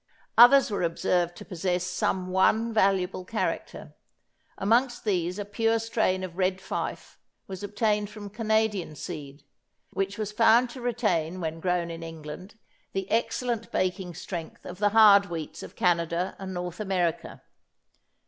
[0.35, 3.93] Others were observed to possess some one valuable character.
[4.57, 9.43] Amongst these a pure strain of Red Fife was obtained from Canadian seed,
[9.91, 12.55] which was found to retain when grown in England
[12.93, 17.43] the excellent baking strength of the hard wheats of Canada and North America.